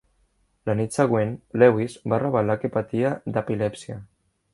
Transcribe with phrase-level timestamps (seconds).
[0.69, 3.99] La nit següent, Lewis va revelar que patia d'epilèpsia.